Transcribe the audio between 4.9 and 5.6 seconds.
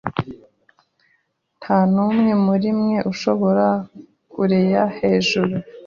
hejuru